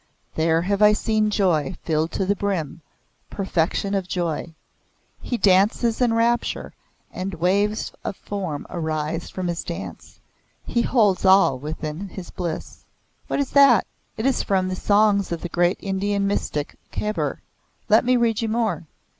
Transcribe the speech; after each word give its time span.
There 0.33 0.63
have 0.63 0.81
I 0.81 0.93
seen 0.93 1.29
joy 1.29 1.77
filled 1.83 2.09
to 2.13 2.25
the 2.25 2.35
brim, 2.35 2.81
perfection 3.29 3.93
of 3.93 4.07
joy. 4.07 4.55
He 5.21 5.37
dances 5.37 6.01
in 6.01 6.15
rapture 6.15 6.73
and 7.11 7.35
waves 7.35 7.91
of 8.03 8.15
form 8.15 8.65
arise 8.71 9.29
from 9.29 9.47
His 9.47 9.63
dance. 9.63 10.19
He 10.65 10.81
holds 10.81 11.23
all 11.23 11.59
within 11.59 12.07
his 12.07 12.31
bliss." 12.31 12.83
"What 13.27 13.39
is 13.39 13.51
that?" 13.51 13.85
"It 14.17 14.25
is 14.25 14.41
from 14.41 14.69
the 14.69 14.75
songs 14.75 15.31
of 15.31 15.41
the 15.41 15.49
great 15.49 15.77
Indian 15.79 16.25
mystic 16.25 16.79
Kabir. 16.91 17.39
Let 17.87 18.03
me 18.03 18.17
read 18.17 18.41
you 18.41 18.49
more. 18.49 18.87